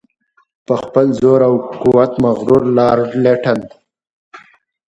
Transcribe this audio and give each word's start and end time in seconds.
په 0.65 0.73
خپل 0.83 1.05
زور 1.19 1.39
او 1.49 1.53
قوت 1.81 2.11
مغرور 2.23 2.63
لارډ 2.77 3.09
لیټن. 3.23 3.59